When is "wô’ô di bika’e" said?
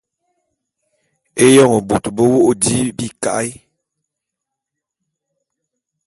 2.31-3.49